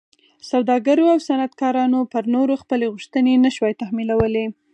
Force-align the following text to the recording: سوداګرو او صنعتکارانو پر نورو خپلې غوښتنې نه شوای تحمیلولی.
سوداګرو 0.51 1.03
او 1.13 1.17
صنعتکارانو 1.27 1.99
پر 2.13 2.23
نورو 2.35 2.53
خپلې 2.63 2.85
غوښتنې 2.93 3.33
نه 3.43 3.49
شوای 3.55 3.73
تحمیلولی. 3.81 4.45